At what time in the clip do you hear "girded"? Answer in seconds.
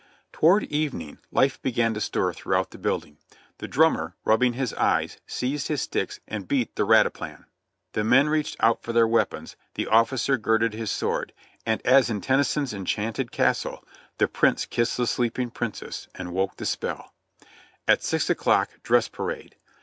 10.39-10.73